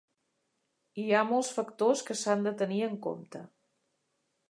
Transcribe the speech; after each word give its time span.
Hi 1.03 1.05
ha 1.17 1.21
molts 1.33 1.53
factors 1.59 2.03
que 2.09 2.17
s’han 2.25 2.43
de 2.49 2.57
tenir 2.65 2.83
en 2.91 2.99
compte. 3.09 3.47